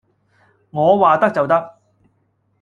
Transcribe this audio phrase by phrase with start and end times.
[0.71, 1.79] 我話得就得